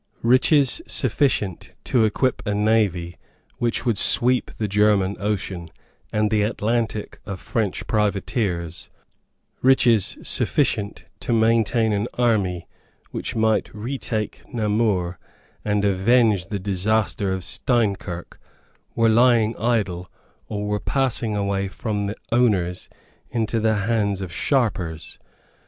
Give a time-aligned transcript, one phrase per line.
[0.23, 3.17] Riches sufficient to equip a navy
[3.59, 5.69] which would sweep the German Ocean
[6.11, 8.89] and the Atlantic of French privateers,
[9.61, 12.67] riches sufficient to maintain an army
[13.11, 15.19] which might retake Namur
[15.63, 18.39] and avenge the disaster of Steinkirk,
[18.95, 20.09] were lying idle,
[20.47, 22.89] or were passing away from the owners
[23.29, 25.19] into the hands of sharpers.